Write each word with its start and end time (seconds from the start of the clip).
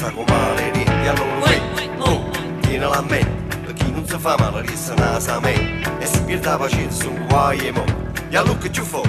sagomaleri 0.00 0.84
ja 1.06 1.12
lolvi 1.18 1.58
Oh, 2.00 2.20
kina 2.62 2.88
la 2.88 3.00
não 3.00 3.24
Lëkinun 3.66 4.04
së 4.10 4.20
fama 4.20 4.50
lërisë 4.56 4.98
në 5.00 5.12
asamen 5.16 5.62
E 6.02 6.10
si 6.10 6.20
pirë 6.28 6.42
të 6.44 6.58
bashirë 6.60 6.92
e 7.06 7.14
nguajemo 7.16 7.86
Ja 8.34 8.44
lukë 8.44 8.74
qëfo 8.76 9.05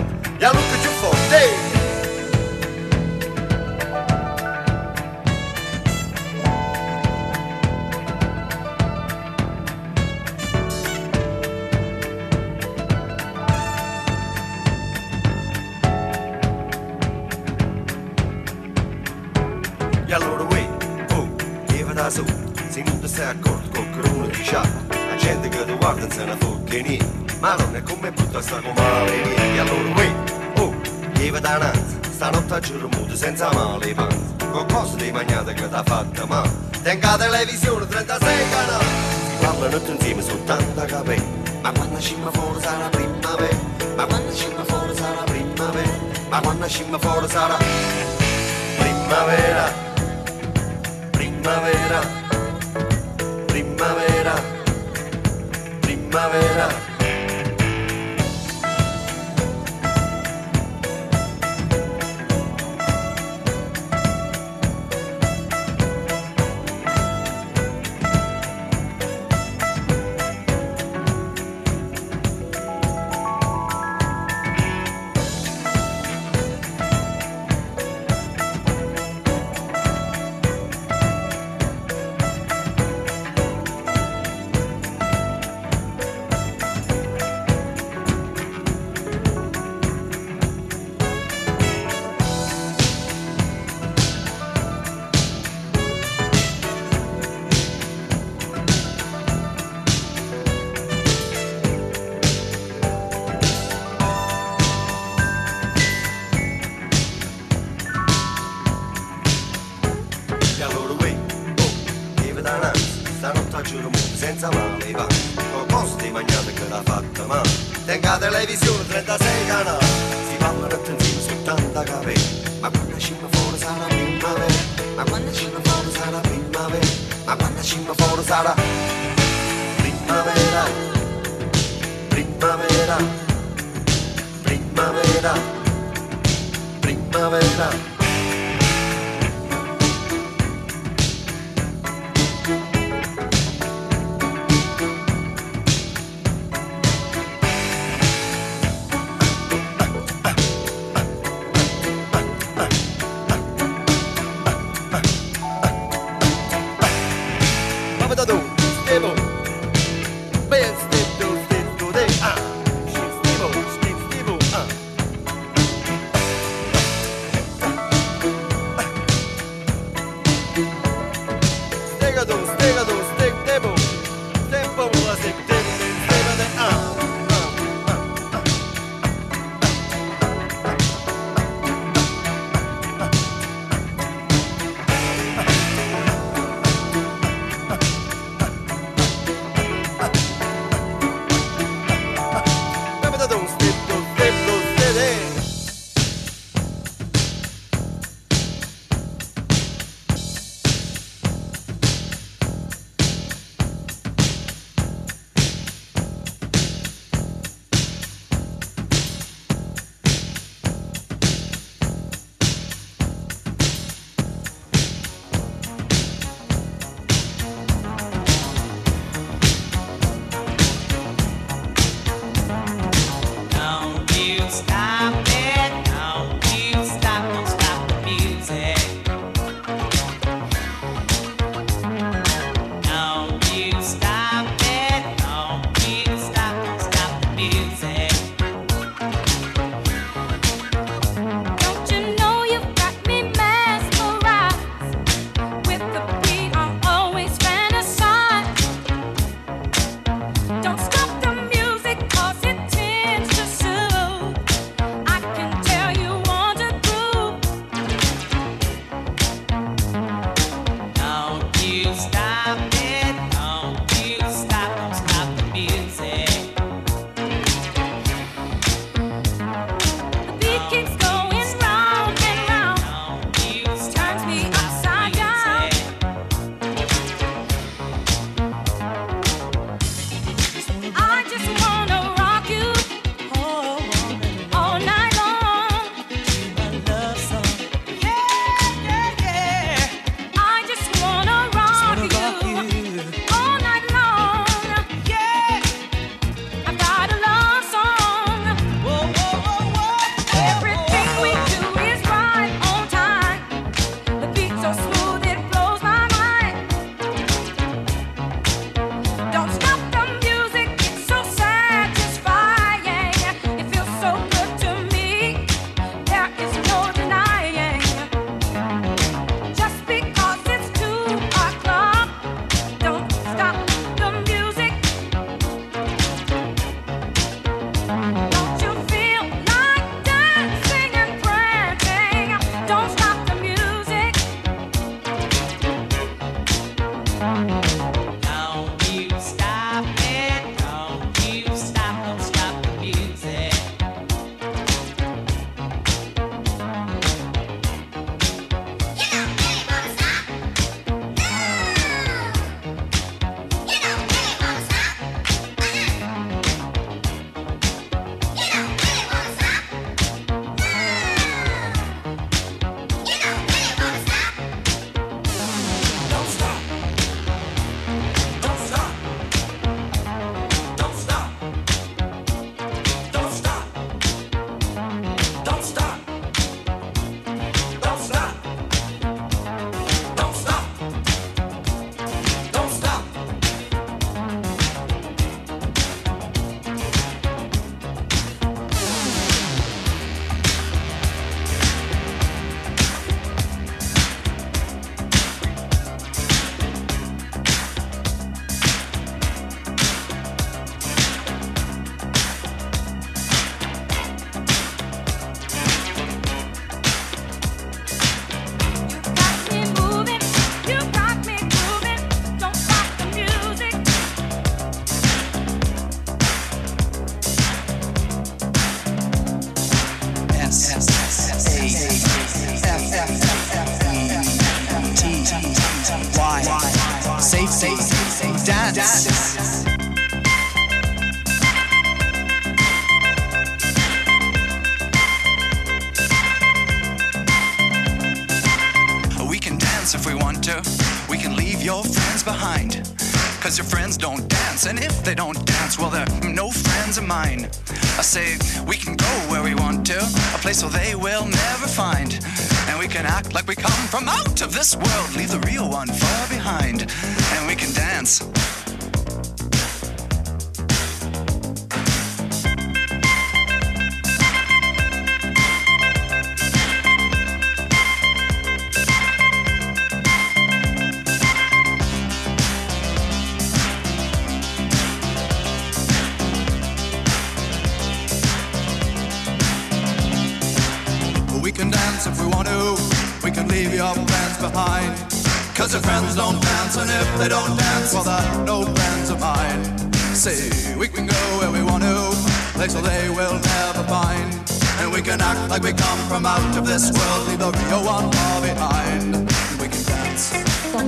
Oh, 500.79 500.83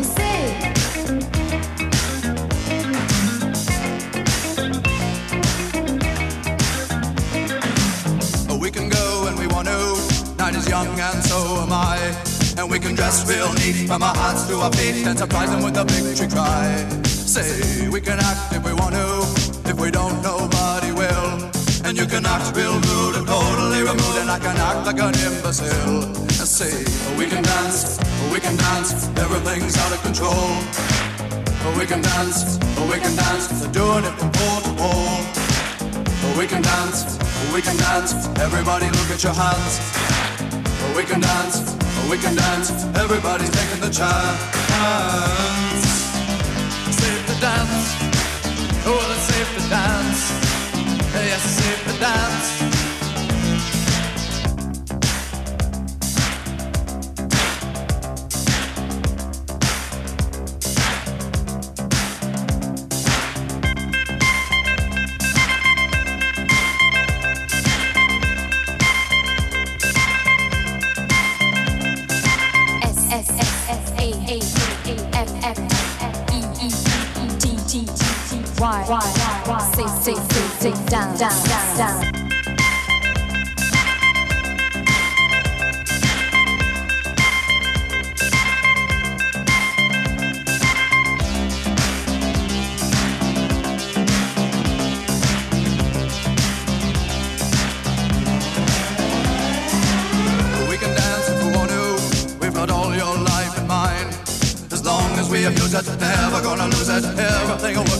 we 8.61 8.69
can 8.69 8.89
go 8.89 9.23
when 9.23 9.35
we 9.37 9.47
want 9.47 9.67
to. 9.67 10.35
Night 10.37 10.55
is 10.55 10.69
young 10.69 10.87
and 10.87 11.23
so 11.23 11.63
am 11.63 11.73
I. 11.73 11.97
And 12.55 12.69
we 12.69 12.77
can 12.77 12.93
dress 12.93 13.27
real 13.27 13.51
neat 13.53 13.87
from 13.87 14.03
our 14.03 14.15
hands 14.15 14.47
to 14.49 14.57
our 14.57 14.71
feet 14.73 15.07
and 15.07 15.17
surprise 15.17 15.49
them 15.49 15.63
with 15.63 15.75
a 15.77 15.85
victory 15.85 16.27
cry. 16.27 16.85
Say 17.05 17.89
we 17.89 17.99
can 17.99 18.19
act 18.19 18.53
if 18.53 18.63
we 18.63 18.73
want 18.73 18.93
to. 18.93 19.07
If 19.67 19.79
we 19.79 19.89
don't, 19.89 20.21
nobody 20.21 20.91
will. 20.91 21.49
And 21.83 21.97
you 21.97 22.05
can 22.05 22.27
act 22.27 22.55
real 22.55 22.73
rude 22.73 23.15
and 23.15 23.25
totally 23.25 23.81
removed, 23.81 24.17
and 24.19 24.29
I 24.29 24.37
can 24.37 24.55
act 24.57 24.85
like 24.85 24.99
an 24.99 25.15
imbecile. 25.15 26.28
Say 26.59 26.75
oh, 26.75 27.17
we 27.17 27.25
can 27.25 27.41
dance, 27.41 27.97
oh, 28.03 28.33
we 28.33 28.39
can 28.41 28.57
dance. 28.57 29.07
Everything's 29.15 29.77
out 29.77 29.93
of 29.95 30.03
control. 30.03 30.51
Oh, 31.63 31.75
we 31.79 31.85
can 31.85 32.01
dance, 32.01 32.59
oh, 32.75 32.83
we 32.91 32.99
can 32.99 33.15
dance. 33.15 33.47
Doing 33.71 34.03
it 34.03 34.11
from 34.19 34.29
pole 34.35 34.59
to 34.67 34.71
pole. 34.75 35.23
We 36.35 36.47
can 36.51 36.61
dance, 36.61 37.15
oh, 37.15 37.55
we 37.55 37.61
can 37.61 37.77
dance. 37.77 38.11
Everybody 38.43 38.87
look 38.91 39.07
at 39.07 39.23
your 39.23 39.31
hands. 39.31 39.79
Oh, 40.83 40.93
we 40.97 41.03
can 41.07 41.21
dance, 41.21 41.63
we 42.11 42.17
can 42.17 42.35
dance. 42.35 42.71
Everybody's 43.03 43.51
taking 43.51 43.79
the 43.79 43.93
chance. 43.95 44.43
Safe 46.91 47.23
to 47.23 47.35
dance. 47.39 47.87
It's 48.83 49.23
safe 49.31 49.51
to 49.55 49.63
dance. 49.71 50.21
Yes, 51.23 51.41
safe 51.55 51.81
to 51.87 51.99
dance. 52.01 52.78
Say 78.89 79.85
say 80.01 80.15
say 80.15 80.71
say 80.73 80.85
down 80.87 81.15
down 81.15 81.43
down 81.47 81.77
down. 81.77 82.18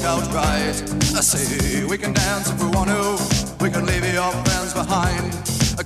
Out. 0.10 0.26
I 1.19 1.22
say 1.22 1.86
we 1.86 1.98
can 1.98 2.13
dance 2.13 2.50
if 2.50 2.58
we 2.63 2.69
want 2.69 2.89
to. 2.89 3.04
We 3.63 3.69
can 3.69 3.86
leave 3.86 4.06
your 4.13 4.32
friends 4.45 4.74
behind. 4.74 5.24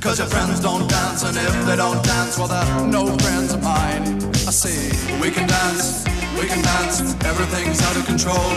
Cause 0.03 0.19
your 0.19 0.27
friends 0.27 0.59
don't 0.59 0.85
dance, 0.89 1.23
and 1.23 1.37
if 1.37 1.55
they 1.65 1.77
don't 1.77 2.03
dance, 2.03 2.37
well, 2.37 2.49
they're 2.49 2.87
no 2.87 3.03
friends 3.23 3.53
of 3.53 3.63
mine. 3.63 4.03
I 4.49 4.51
say 4.51 4.75
we 5.21 5.31
can 5.31 5.47
dance, 5.47 6.03
we 6.39 6.45
can 6.51 6.61
dance. 6.61 6.95
Everything's 7.31 7.79
out 7.87 7.95
of 7.95 8.05
control. 8.05 8.49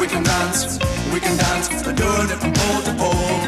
We 0.00 0.06
can 0.12 0.22
dance, 0.22 0.78
we 1.12 1.20
can 1.20 1.36
dance. 1.38 1.68
They're 1.84 2.00
doing 2.04 2.28
it 2.34 2.38
from 2.42 2.52
pole 2.52 2.82
to 2.88 2.92
pole. 3.00 3.40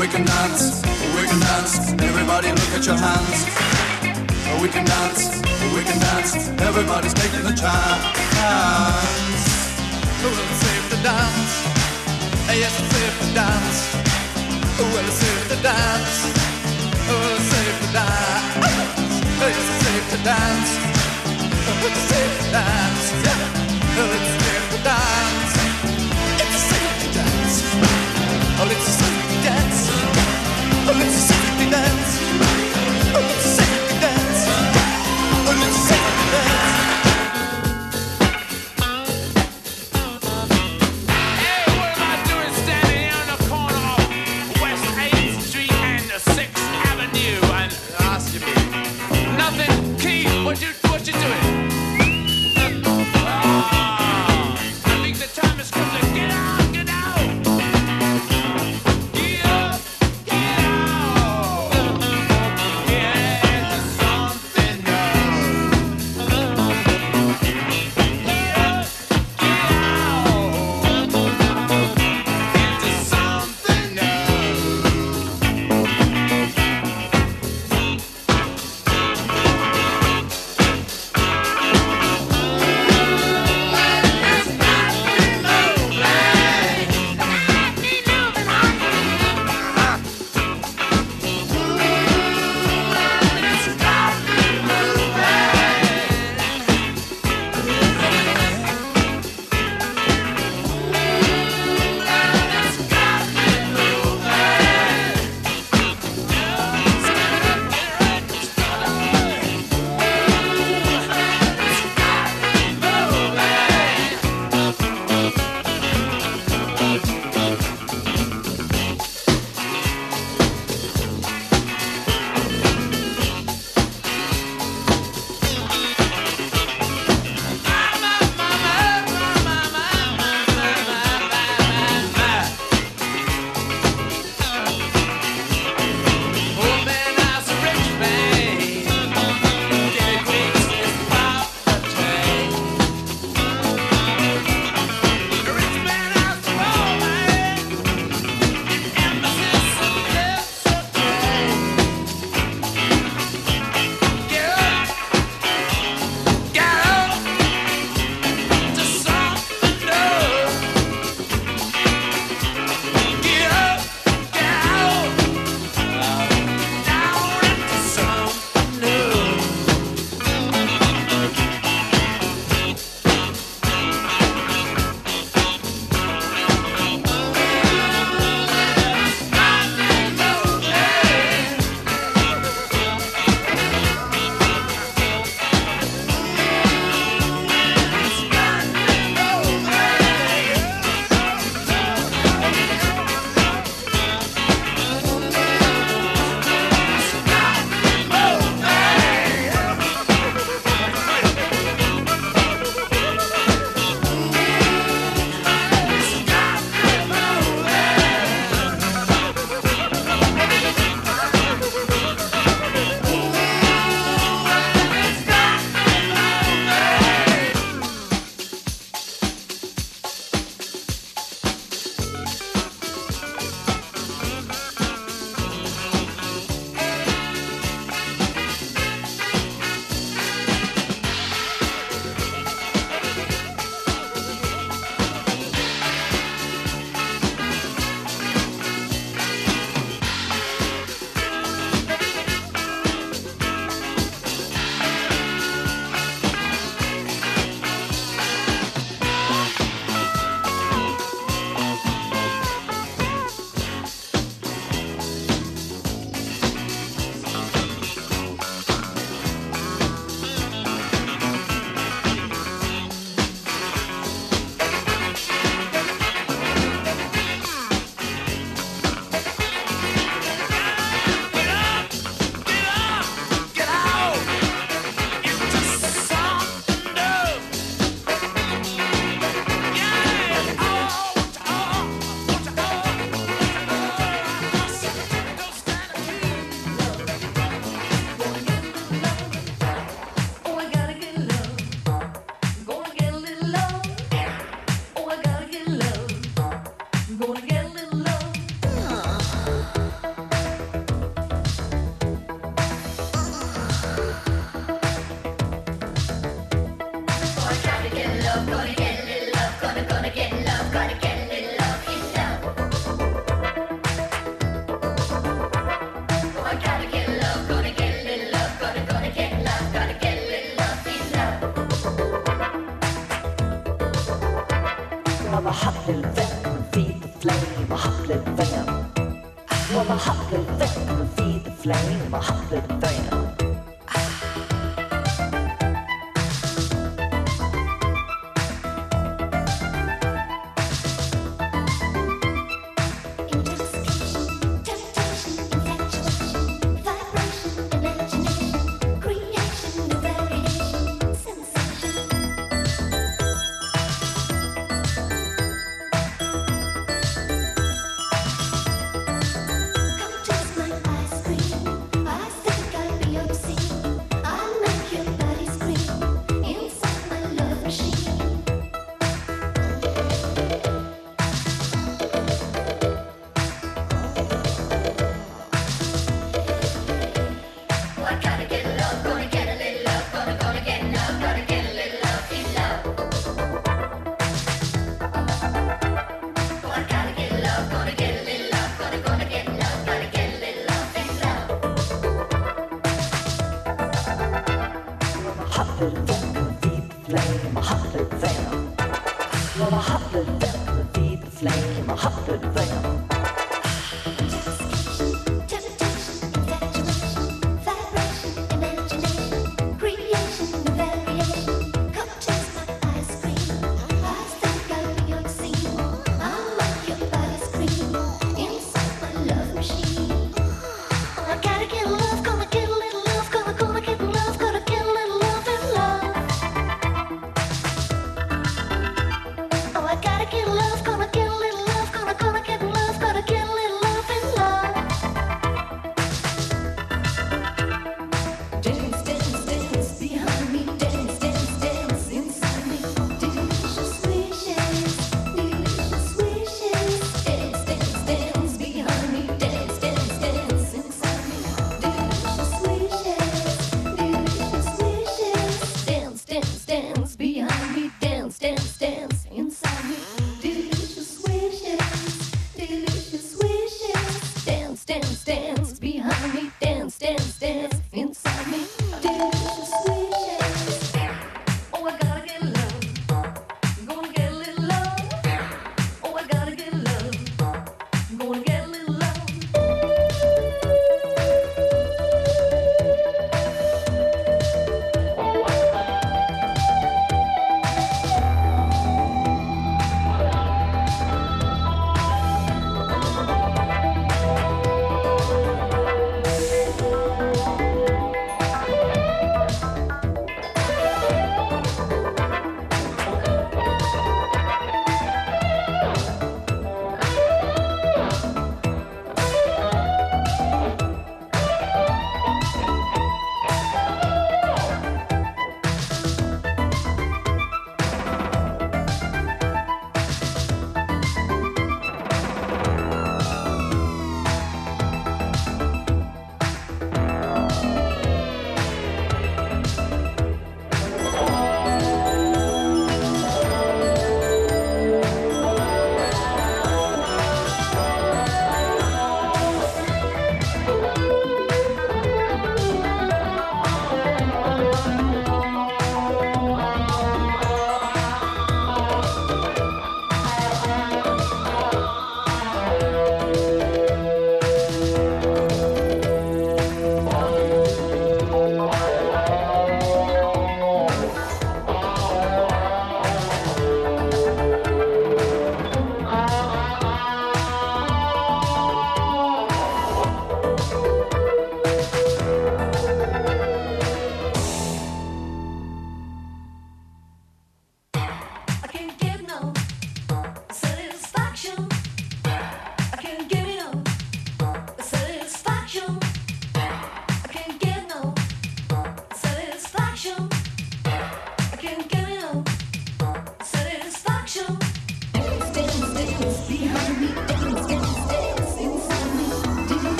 We 0.00 0.06
can 0.08 0.24
dance, 0.24 0.82
we 1.16 1.22
can 1.30 1.40
dance. 1.50 1.74
Everybody 2.10 2.48
look 2.58 2.72
at 2.78 2.84
your 2.90 2.98
hands. 3.06 3.38
We 4.62 4.68
can 4.74 4.84
dance, 4.84 5.22
we 5.76 5.82
can 5.88 5.98
dance. 6.08 6.32
Everybody's 6.68 7.14
taking 7.14 7.44
the 7.44 7.54
chance. 7.62 9.41
Well, 10.22 10.30
it's 10.38 10.58
safe 10.62 10.86
to 10.90 10.96
dance. 11.02 11.52
Yes, 12.62 12.74
it's 12.78 12.90
safe 12.94 13.16
to 13.22 13.28
dance. 13.34 13.78
Well, 14.78 15.06
it's 15.08 15.18
safe 15.18 15.48
to 15.50 15.56
dance. 15.62 16.18
Well, 17.08 17.36
it's 17.36 17.48
safe 17.50 17.78
to 17.82 17.88
dance. 17.92 18.62
Yes, 19.40 19.56
it's 19.58 19.82
safe 19.84 20.06
to 20.12 20.18
dance. 20.22 20.70
It's 21.86 22.02
safe 22.10 22.34
to 22.38 22.46
dance. 22.52 23.06
Yeah. 23.26 23.98
Oh, 23.98 24.16
it's 24.16 24.32
safe 24.44 24.66
to 24.70 24.78
dance. 24.90 25.52
It's 26.42 26.60
safe 26.70 26.94
to 27.02 27.08
dance. 27.18 27.56
Oh, 28.60 28.70
it's 28.70 29.01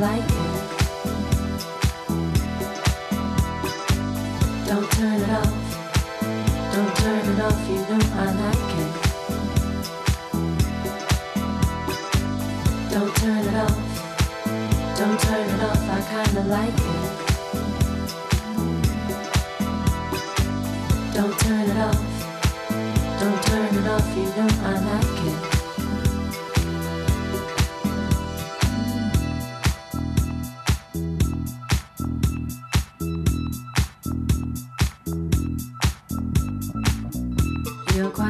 like 0.00 0.29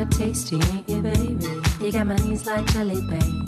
quite 0.00 0.10
tasty, 0.18 0.56
ain't 0.56 0.88
you, 0.88 1.02
baby? 1.02 1.60
You 1.80 1.92
got 1.92 2.06
my 2.06 2.16
knees 2.16 2.46
like 2.46 2.64
jelly, 2.72 3.00
babe. 3.02 3.46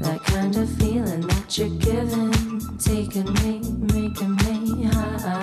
That 0.00 0.20
kind 0.24 0.56
of 0.56 0.68
feeling 0.78 1.22
that 1.22 1.56
you're 1.56 1.68
giving, 1.78 2.60
taking 2.78 3.32
me, 3.44 3.60
making 3.94 4.36
me 4.44 4.84
high. 4.84 5.40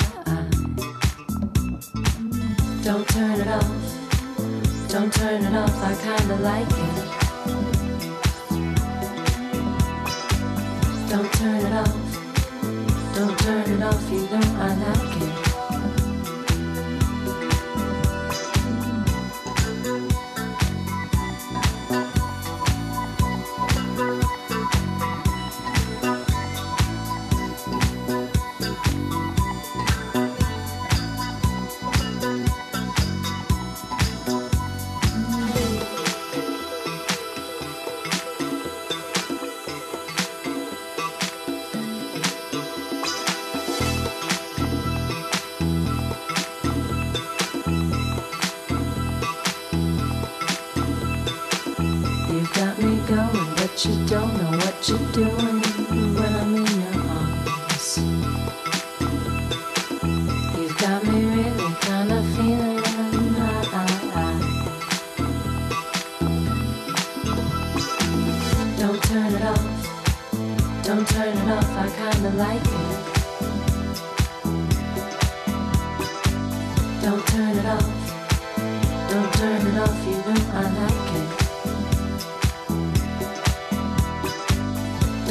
Don't 2.84 3.08
turn 3.10 3.40
it 3.40 3.48
off, 3.48 4.88
don't 4.90 5.14
turn 5.14 5.44
it 5.44 5.56
off, 5.56 5.84
I 5.84 5.96
kinda 5.96 6.36
like 6.38 6.70
it. 6.70 6.91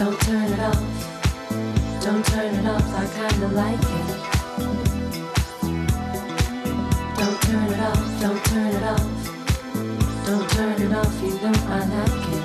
Don't 0.01 0.19
turn 0.23 0.51
it 0.51 0.61
off. 0.61 0.81
Don't 2.03 2.25
turn 2.25 2.55
it 2.55 2.67
off. 2.67 2.95
I 2.95 3.05
kinda 3.17 3.49
like 3.49 3.85
it. 3.99 4.09
Don't 7.19 7.43
turn 7.43 7.69
it 7.71 7.81
off. 7.81 8.21
Don't 8.23 8.43
turn 8.47 8.67
it 8.69 8.83
off. 8.83 9.05
Don't 10.25 10.49
turn 10.53 10.81
it 10.81 10.93
off. 10.95 11.23
You 11.23 11.33
know 11.43 11.53
I 11.69 11.85
like 11.85 12.29
it. 12.33 12.40